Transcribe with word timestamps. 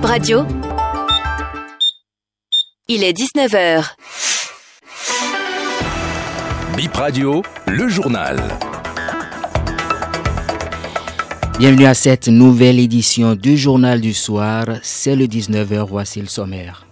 Bib 0.00 0.08
Radio. 0.08 0.46
Il 2.88 3.04
est 3.04 3.12
19h. 3.12 3.84
Bip 6.74 6.94
Radio, 6.94 7.42
le 7.66 7.86
journal. 7.86 8.38
Bienvenue 11.58 11.84
à 11.84 11.92
cette 11.92 12.28
nouvelle 12.28 12.78
édition 12.78 13.34
du 13.34 13.58
journal 13.58 14.00
du 14.00 14.14
soir. 14.14 14.64
C'est 14.82 15.16
le 15.16 15.26
19h, 15.26 15.86
voici 15.86 16.22
le 16.22 16.28
sommaire. 16.28 16.86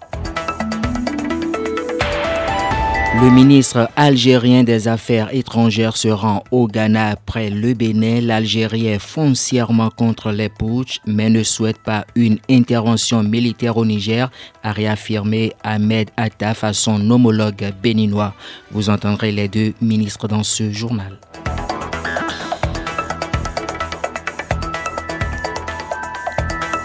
Le 3.17 3.31
ministre 3.31 3.89
algérien 3.97 4.65
des 4.65 4.87
Affaires 4.87 5.35
étrangères 5.35 5.97
se 5.97 6.09
rend 6.09 6.45
au 6.51 6.67
Ghana 6.69 7.09
après 7.09 7.49
le 7.49 7.73
Bénin. 7.73 8.21
L'Algérie 8.21 8.87
est 8.87 8.99
foncièrement 8.99 9.89
contre 9.91 10.31
les 10.31 10.51
putsch, 10.51 11.01
mais 11.07 11.31
ne 11.31 11.43
souhaite 11.43 11.79
pas 11.79 12.05
une 12.15 12.39
intervention 12.51 13.23
militaire 13.23 13.79
au 13.79 13.87
Niger, 13.87 14.31
a 14.63 14.73
réaffirmé 14.73 15.53
Ahmed 15.65 16.11
Attaf 16.19 16.65
à 16.65 16.75
son 16.75 17.11
homologue 17.11 17.73
béninois. 17.83 18.35
Vous 18.71 18.91
entendrez 18.91 19.33
les 19.33 19.49
deux 19.49 19.73
ministres 19.81 20.29
dans 20.29 20.45
ce 20.45 20.71
journal. 20.71 21.19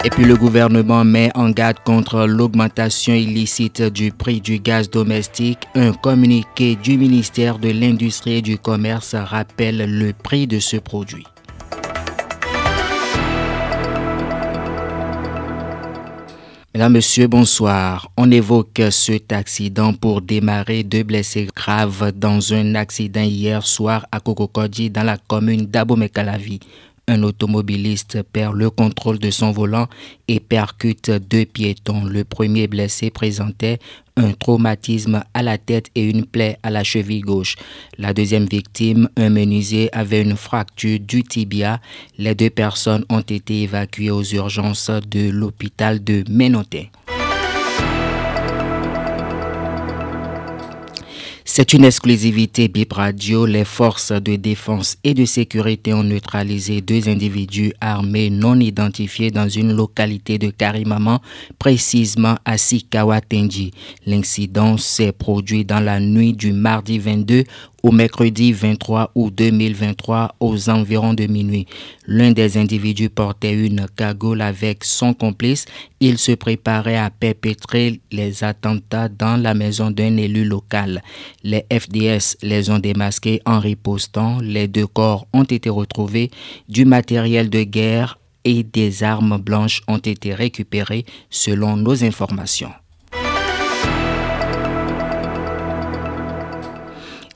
Et 0.06 0.10
puis 0.10 0.26
le 0.26 0.36
gouvernement 0.36 1.06
met 1.06 1.32
en 1.34 1.50
garde 1.50 1.80
contre 1.86 2.26
l'augmentation 2.26 3.14
illicite 3.14 3.82
du 3.82 4.12
prix 4.12 4.42
du 4.42 4.60
gaz 4.60 4.90
domestique. 4.90 5.60
Un 5.76 5.94
communiqué 5.94 6.76
du 6.76 6.98
ministère 6.98 7.58
de 7.58 7.70
l'Industrie 7.70 8.34
et 8.34 8.42
du 8.42 8.58
Commerce 8.58 9.16
rappelle 9.16 10.00
le 10.00 10.12
prix 10.12 10.46
de 10.46 10.60
ce 10.60 10.76
produit. 10.76 11.24
Mesdames, 16.74 16.92
Messieurs, 16.92 17.28
bonsoir. 17.28 18.12
On 18.18 18.30
évoque 18.30 18.82
cet 18.90 19.32
accident 19.32 19.94
pour 19.94 20.22
démarrer 20.22 20.84
deux 20.84 21.04
blessés 21.04 21.48
graves 21.56 22.12
dans 22.12 22.54
un 22.54 22.76
accident 22.76 23.22
hier 23.22 23.66
soir 23.66 24.06
à 24.12 24.20
Kokokodi 24.20 24.90
dans 24.90 25.04
la 25.04 25.18
commune 25.18 25.66
d'Abomey-Calavi. 25.68 26.60
Un 27.08 27.24
automobiliste 27.24 28.24
perd 28.24 28.56
le 28.56 28.70
contrôle 28.70 29.20
de 29.20 29.30
son 29.30 29.52
volant 29.52 29.88
et 30.30 30.40
percute 30.40 31.12
deux 31.12 31.44
piétons. 31.46 32.06
Le 32.06 32.24
premier 32.24 32.68
blessé 32.68 33.10
présentait 33.10 33.80
un 34.16 34.32
traumatisme 34.32 35.22
à 35.34 35.44
la 35.44 35.58
tête 35.58 35.90
et 35.96 36.10
une 36.10 36.26
plaie 36.26 36.58
à 36.64 36.70
la 36.70 36.86
cheville 36.86 37.22
gauche. 37.22 37.56
La 37.98 38.14
deuxième 38.14 38.46
victime, 38.46 39.10
un 39.18 39.30
menuisier, 39.30 39.94
avait 39.94 40.22
une 40.22 40.38
fracture 40.38 41.00
du 41.00 41.24
tibia. 41.24 41.82
Les 42.18 42.36
deux 42.36 42.50
personnes 42.50 43.04
ont 43.10 43.20
été 43.20 43.64
évacuées 43.64 44.12
aux 44.12 44.24
urgences 44.24 44.90
de 44.90 45.30
l'hôpital 45.30 46.02
de 46.02 46.24
Ménoté. 46.30 46.90
C'est 51.56 51.74
une 51.74 51.86
exclusivité 51.86 52.68
Bip 52.68 52.94
Radio. 52.94 53.46
Les 53.46 53.64
forces 53.64 54.12
de 54.12 54.38
défense 54.38 54.98
et 55.04 55.14
de 55.14 55.24
sécurité 55.24 55.94
ont 55.94 56.02
neutralisé 56.02 56.82
deux 56.82 57.08
individus 57.08 57.74
armés 57.80 58.32
non 58.32 58.60
identifiés 58.60 59.30
dans 59.30 59.48
une 59.48 59.72
localité 59.72 60.40
de 60.40 60.50
Karimaman, 60.50 61.20
précisément 61.60 62.38
à 62.44 62.58
Sikawatenji. 62.58 63.70
L'incident 64.08 64.80
s'est 64.80 65.12
produit 65.12 65.64
dans 65.64 65.80
la 65.80 66.00
nuit 66.00 66.34
du 66.34 66.54
mardi 66.54 66.98
22 66.98 67.44
au 67.84 67.92
mercredi 67.92 68.54
23 68.54 69.12
août 69.14 69.34
2023 69.36 70.36
aux 70.40 70.70
environs 70.70 71.14
de 71.14 71.28
minuit. 71.28 71.68
L'un 72.08 72.32
des 72.32 72.58
individus 72.58 73.10
portait 73.10 73.54
une 73.54 73.86
cagoule 73.96 74.42
avec 74.42 74.86
son 74.86 75.14
complice. 75.14 75.66
Il 76.00 76.18
se 76.18 76.32
préparait 76.32 76.98
à 76.98 77.10
perpétrer 77.10 78.00
les 78.10 78.46
attentats 78.46 79.10
dans 79.10 79.36
la 79.36 79.54
maison 79.54 79.92
d'un 79.92 80.16
élu 80.16 80.46
local. 80.46 81.04
Les 81.44 81.66
FDS 81.70 82.38
les 82.42 82.70
ont 82.70 82.80
démasqués 82.80 83.42
en 83.46 83.60
ripostant. 83.60 84.40
Les 84.40 84.70
deux 84.70 84.88
corps 84.88 85.28
ont 85.34 85.44
été 85.44 85.70
retrouvés. 85.70 86.32
Du 86.70 86.86
matériel 86.86 87.50
de 87.50 87.64
guerre 87.64 88.18
et 88.46 88.64
des 88.64 89.04
armes 89.04 89.38
blanches 89.38 89.82
ont 89.90 89.98
été 89.98 90.34
récupérés 90.34 91.06
selon 91.30 91.76
nos 91.76 92.04
informations. 92.04 92.72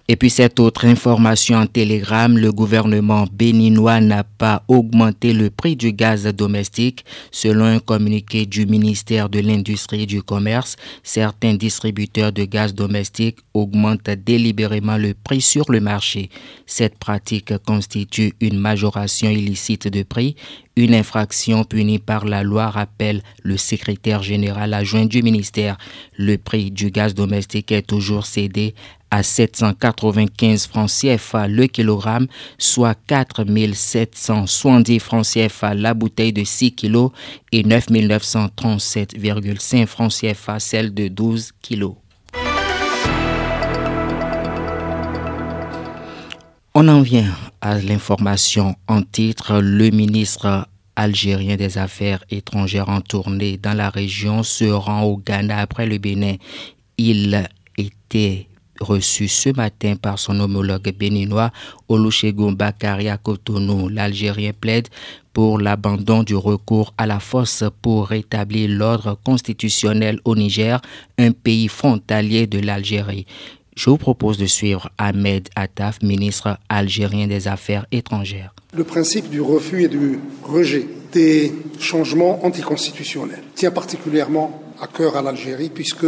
Et 0.10 0.16
puis 0.16 0.30
cette 0.30 0.62
autre 0.62 0.86
information 0.86 1.58
en 1.58 1.68
télégramme, 1.68 2.38
le 2.38 2.54
gouvernement 2.54 3.28
béninois 3.30 4.00
n'a 4.00 4.24
pas 4.24 4.64
augmenté 4.70 5.34
le 5.34 5.50
prix 5.50 5.76
du 5.76 5.92
gaz 5.92 6.24
domestique. 6.28 7.04
Selon 7.30 7.66
un 7.66 7.80
communiqué 7.80 8.46
du 8.46 8.66
ministère 8.66 9.28
de 9.28 9.40
l'Industrie 9.40 10.04
et 10.04 10.06
du 10.06 10.24
Commerce, 10.24 10.78
certains 11.04 11.56
distributeurs 11.56 12.32
de 12.32 12.46
gaz 12.46 12.74
domestique 12.74 13.40
augmentent 13.54 14.10
délibérément 14.10 14.98
le 14.98 15.14
prix 15.14 15.42
sur 15.42 15.70
le 15.70 15.82
marché. 15.82 16.30
Cette 16.66 16.98
pratique 16.98 17.58
constitue 17.66 18.34
une 18.40 18.58
majoration 18.58 19.30
illicite 19.30 19.90
de 19.90 20.04
prix, 20.04 20.38
une 20.78 20.94
infraction 20.94 21.64
punie 21.64 22.00
par 22.00 22.24
la 22.24 22.44
loi, 22.44 22.70
rappelle 22.70 23.24
le 23.44 23.58
secrétaire 23.58 24.22
général 24.22 24.74
adjoint 24.74 25.06
du 25.06 25.24
ministère. 25.24 25.78
Le 26.18 26.38
prix 26.38 26.72
du 26.72 26.92
gaz 26.92 27.16
domestique 27.16 27.72
est 27.72 27.82
toujours 27.82 28.26
cédé 28.28 28.76
à 29.12 29.24
795 29.24 30.68
francs 30.68 30.90
CFA 30.90 31.48
le 31.48 31.68
kilogramme, 31.68 32.28
soit 32.58 32.98
4 33.08 33.46
770 33.74 35.00
francs 35.00 35.26
CFA 35.26 35.74
la 35.74 35.94
bouteille 35.94 36.34
de 36.34 36.44
6 36.44 36.74
kg 36.74 37.08
et 37.52 37.64
9 37.64 37.88
937,5 37.90 39.86
francs 39.86 40.12
CFA 40.12 40.60
celle 40.60 40.94
de 40.94 41.08
12 41.08 41.52
kg. 41.62 41.94
On 46.74 46.88
en 46.90 47.02
vient 47.02 47.34
à 47.62 47.80
l'information 47.80 48.76
en 48.88 49.02
titre. 49.02 49.60
Le 49.62 49.90
ministre 49.90 50.68
algérien 50.96 51.56
des 51.56 51.78
Affaires 51.78 52.24
étrangères 52.30 52.90
en 52.90 53.02
tournée 53.02 53.58
dans 53.58 53.74
la 53.74 53.90
région 53.90 54.44
se 54.44 54.66
rend 54.66 55.04
au 55.04 55.18
Ghana 55.18 55.58
après 55.60 55.88
le 55.88 55.98
Bénin. 55.98 56.36
Il 56.98 57.50
était 57.78 58.48
reçu 58.80 59.28
ce 59.28 59.50
matin 59.56 59.96
par 59.96 60.20
son 60.20 60.40
homologue 60.40 60.94
béninois 60.98 61.52
Olusegun 61.90 62.52
Bakari 62.52 63.10
à 63.10 63.18
Cotonou. 63.18 63.90
L'Algérien 63.90 64.52
plaide 64.60 64.88
pour 65.34 65.60
l'abandon 65.60 66.24
du 66.24 66.36
recours 66.36 66.94
à 66.98 67.06
la 67.06 67.20
force 67.20 67.64
pour 67.82 68.08
rétablir 68.08 68.70
l'ordre 68.70 69.18
constitutionnel 69.24 70.20
au 70.26 70.36
Niger, 70.36 70.82
un 71.18 71.32
pays 71.32 71.68
frontalier 71.68 72.48
de 72.48 72.60
l'Algérie. 72.60 73.26
Je 73.76 73.92
vous 73.92 73.98
propose 73.98 74.40
de 74.40 74.48
suivre 74.48 74.90
Ahmed 74.98 75.50
Attaf, 75.56 76.02
ministre 76.02 76.58
algérien 76.68 77.28
des 77.28 77.48
Affaires 77.48 77.86
étrangères. 77.92 78.56
Le 78.74 78.84
principe 78.84 79.30
du 79.30 79.40
refus 79.40 79.84
et 79.84 79.88
du 79.88 80.18
rejet 80.44 80.88
des 81.14 81.54
changements 81.80 82.44
anticonstitutionnels 82.44 83.44
tient 83.54 83.70
particulièrement 83.70 84.64
à 84.82 84.88
cœur 84.88 85.16
à 85.16 85.22
l'Algérie 85.22 85.70
puisque 85.70 86.08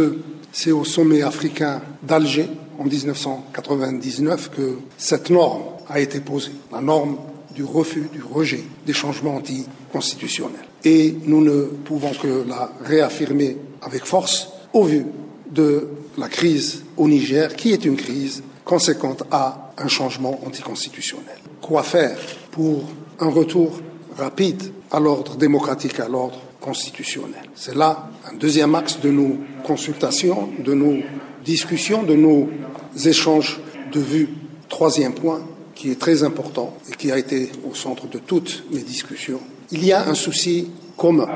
c'est 0.52 0.72
au 0.72 0.84
sommet 0.84 1.22
africain 1.22 1.80
d'Alger 2.02 2.48
en 2.80 2.84
1999 2.84 4.50
que 4.56 4.78
cette 4.96 5.28
norme 5.28 5.62
a 5.88 6.00
été 6.00 6.20
posée, 6.20 6.52
la 6.72 6.80
norme 6.80 7.18
du 7.54 7.62
refus, 7.62 8.08
du 8.10 8.22
rejet 8.22 8.64
des 8.86 8.94
changements 8.94 9.36
anticonstitutionnels. 9.36 10.64
Et 10.84 11.14
nous 11.26 11.44
ne 11.44 11.64
pouvons 11.64 12.12
que 12.12 12.44
la 12.48 12.72
réaffirmer 12.82 13.58
avec 13.82 14.04
force 14.06 14.48
au 14.72 14.84
vu 14.84 15.04
de 15.50 15.88
la 16.16 16.28
crise 16.28 16.84
au 16.96 17.06
Niger, 17.06 17.54
qui 17.54 17.72
est 17.72 17.84
une 17.84 17.96
crise 17.96 18.42
conséquente 18.64 19.24
à 19.30 19.72
un 19.76 19.88
changement 19.88 20.40
anticonstitutionnel. 20.46 21.36
Quoi 21.60 21.82
faire 21.82 22.16
pour 22.50 22.84
un 23.18 23.28
retour 23.28 23.78
rapide 24.16 24.62
à 24.90 25.00
l'ordre 25.00 25.36
démocratique, 25.36 26.00
à 26.00 26.08
l'ordre 26.08 26.40
constitutionnel? 26.60 27.42
C'est 27.54 27.74
là 27.76 28.08
un 28.30 28.36
deuxième 28.36 28.74
axe 28.74 29.00
de 29.00 29.10
nos 29.10 29.36
consultations, 29.64 30.48
de 30.64 30.72
nos 30.72 30.96
discussions, 31.44 32.02
de 32.02 32.14
nos 32.14 32.48
échanges 33.04 33.60
de 33.92 34.00
vues. 34.00 34.28
Troisième 34.68 35.14
point 35.14 35.40
qui 35.74 35.90
est 35.90 35.98
très 35.98 36.22
important 36.22 36.76
et 36.90 36.94
qui 36.94 37.10
a 37.10 37.18
été 37.18 37.50
au 37.68 37.74
centre 37.74 38.06
de 38.06 38.18
toutes 38.18 38.64
mes 38.70 38.82
discussions. 38.82 39.40
Il 39.72 39.84
y 39.84 39.92
a 39.92 40.08
un 40.08 40.14
souci 40.14 40.68
commun 40.96 41.28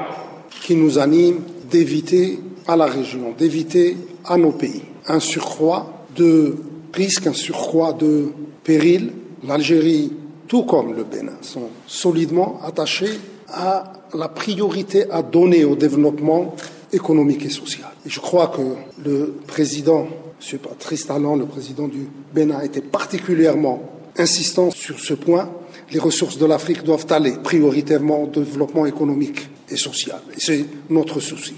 qui 0.62 0.74
nous 0.74 0.98
anime 0.98 1.40
d'éviter 1.70 2.38
à 2.66 2.76
la 2.76 2.86
région, 2.86 3.34
d'éviter 3.36 3.96
à 4.24 4.36
nos 4.36 4.52
pays 4.52 4.82
un 5.06 5.20
surcroît 5.20 6.06
de 6.16 6.56
risques, 6.92 7.26
un 7.26 7.32
surcroît 7.32 7.92
de 7.92 8.28
périls. 8.62 9.12
L'Algérie, 9.46 10.12
tout 10.48 10.64
comme 10.64 10.94
le 10.94 11.04
Bénin, 11.04 11.36
sont 11.42 11.68
solidement 11.86 12.60
attachés 12.64 13.18
à 13.48 13.92
la 14.14 14.28
priorité 14.28 15.10
à 15.10 15.22
donner 15.22 15.64
au 15.64 15.76
développement 15.76 16.54
économique 16.92 17.44
et 17.44 17.50
social. 17.50 17.90
Je 18.06 18.20
crois 18.20 18.48
que 18.48 18.62
le 19.02 19.34
président, 19.46 20.06
M. 20.40 20.58
Patrice 20.58 21.06
Talon, 21.06 21.36
le 21.36 21.46
président 21.46 21.88
du 21.88 22.08
Bénin, 22.34 22.60
était 22.60 22.80
particulièrement 22.80 23.82
insistant 24.16 24.70
sur 24.70 24.98
ce 25.00 25.14
point. 25.14 25.50
Les 25.92 25.98
ressources 25.98 26.38
de 26.38 26.46
l'Afrique 26.46 26.82
doivent 26.82 27.06
aller 27.10 27.34
prioritairement 27.42 28.22
au 28.22 28.26
développement 28.26 28.86
économique 28.86 29.48
et 29.68 29.76
sociale. 29.76 30.20
Et 30.36 30.40
c'est 30.40 30.64
notre 30.90 31.20
souci. 31.20 31.54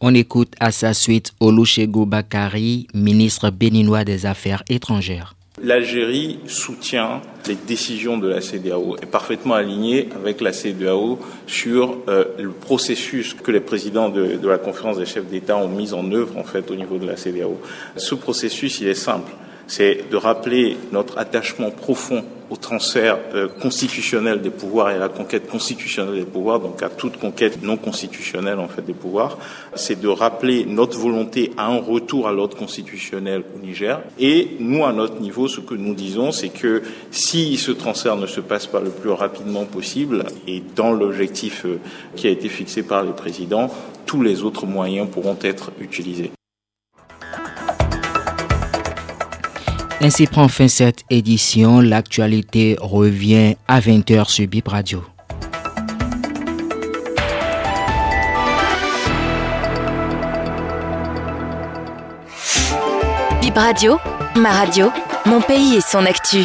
On 0.00 0.14
écoute 0.14 0.54
à 0.60 0.70
sa 0.70 0.92
suite 0.92 1.32
Olusegun 1.40 2.04
Bakari, 2.04 2.88
ministre 2.94 3.50
béninois 3.50 4.04
des 4.04 4.26
Affaires 4.26 4.62
étrangères. 4.68 5.34
L'Algérie 5.62 6.40
soutient 6.46 7.22
les 7.46 7.54
décisions 7.54 8.18
de 8.18 8.28
la 8.28 8.40
CDAO, 8.40 8.96
est 9.00 9.06
parfaitement 9.06 9.54
alignée 9.54 10.08
avec 10.16 10.40
la 10.40 10.52
CDAO 10.52 11.20
sur 11.46 11.98
euh, 12.08 12.24
le 12.38 12.50
processus 12.50 13.34
que 13.34 13.52
les 13.52 13.60
présidents 13.60 14.08
de, 14.08 14.38
la 14.42 14.58
conférence 14.58 14.98
des 14.98 15.06
chefs 15.06 15.26
d'État 15.26 15.56
ont 15.56 15.68
mis 15.68 15.92
en 15.92 16.10
œuvre 16.10 16.36
en 16.38 16.44
fait 16.44 16.70
au 16.70 16.74
niveau 16.74 16.98
de 16.98 17.06
la 17.06 17.16
CDAO. 17.16 17.60
Ce 17.96 18.14
processus, 18.14 18.80
il 18.80 18.88
est 18.88 18.94
simple 18.94 19.30
c'est 19.66 20.10
de 20.10 20.16
rappeler 20.16 20.76
notre 20.92 21.18
attachement 21.18 21.70
profond 21.70 22.24
au 22.50 22.56
transfert 22.56 23.18
euh, 23.34 23.48
constitutionnel 23.48 24.40
des 24.42 24.50
pouvoirs 24.50 24.90
et 24.90 24.94
à 24.94 24.98
la 24.98 25.08
conquête 25.08 25.48
constitutionnelle 25.48 26.16
des 26.16 26.24
pouvoirs, 26.24 26.60
donc 26.60 26.82
à 26.82 26.88
toute 26.88 27.18
conquête 27.18 27.62
non 27.62 27.76
constitutionnelle 27.76 28.58
en 28.58 28.68
fait 28.68 28.82
des 28.82 28.92
pouvoirs. 28.92 29.38
C'est 29.74 30.00
de 30.00 30.08
rappeler 30.08 30.64
notre 30.66 30.98
volonté 30.98 31.52
à 31.56 31.66
un 31.66 31.78
retour 31.80 32.28
à 32.28 32.32
l'ordre 32.32 32.56
constitutionnel 32.56 33.42
au 33.54 33.64
Niger. 33.64 34.00
Et 34.18 34.56
nous, 34.60 34.84
à 34.84 34.92
notre 34.92 35.20
niveau, 35.20 35.48
ce 35.48 35.60
que 35.60 35.74
nous 35.74 35.94
disons, 35.94 36.32
c'est 36.32 36.50
que 36.50 36.82
si 37.10 37.56
ce 37.56 37.72
transfert 37.72 38.16
ne 38.16 38.26
se 38.26 38.40
passe 38.40 38.66
pas 38.66 38.80
le 38.80 38.90
plus 38.90 39.10
rapidement 39.10 39.64
possible 39.64 40.24
et 40.46 40.62
dans 40.76 40.92
l'objectif 40.92 41.64
euh, 41.64 41.78
qui 42.16 42.26
a 42.26 42.30
été 42.30 42.48
fixé 42.48 42.82
par 42.82 43.02
les 43.02 43.12
présidents, 43.12 43.70
tous 44.06 44.22
les 44.22 44.42
autres 44.42 44.66
moyens 44.66 45.08
pourront 45.10 45.38
être 45.42 45.72
utilisés. 45.80 46.30
Ainsi 50.00 50.26
prend 50.26 50.48
fin 50.48 50.68
cette 50.68 51.04
édition. 51.08 51.80
L'actualité 51.80 52.76
revient 52.80 53.56
à 53.68 53.80
20h 53.80 54.28
sur 54.28 54.46
Bip 54.46 54.68
Radio. 54.68 55.02
Bip 63.40 63.56
Radio, 63.56 63.98
ma 64.36 64.50
radio, 64.50 64.90
mon 65.26 65.40
pays 65.40 65.76
et 65.76 65.80
son 65.80 66.04
actu. 66.06 66.44